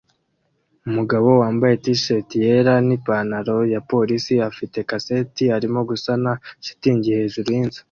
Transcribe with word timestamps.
Umugabo 0.87 1.27
wambaye 1.41 1.73
t-shati 1.83 2.35
yera 2.45 2.73
n 2.87 2.89
ipantaro 2.97 3.57
ya 3.73 3.79
policei 3.91 4.45
afite 4.49 4.77
kaseti 4.89 5.43
arimo 5.57 5.79
gusana 5.89 6.31
shitingi 6.65 7.09
hejuru 7.19 7.47
yinzu 7.55 7.79